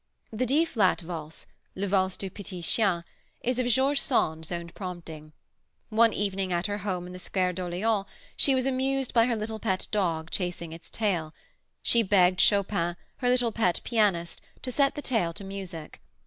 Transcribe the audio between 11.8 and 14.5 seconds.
She begged Chopin, her little pet pianist,